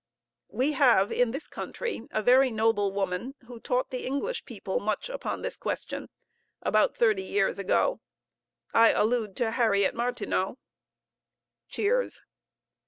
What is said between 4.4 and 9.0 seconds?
people much upon this question, about thirty years ago; I